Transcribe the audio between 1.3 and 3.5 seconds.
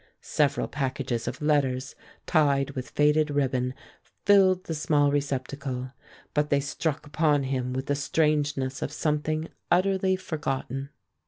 letters tied with faded